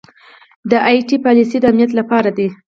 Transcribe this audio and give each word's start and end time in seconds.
دا 0.69 0.77
ائ 0.89 0.99
ټي 1.07 1.17
پالیسۍ 1.25 1.57
د 1.59 1.65
امنیت 1.71 1.91
لپاره 1.99 2.29
دي. 2.37 2.47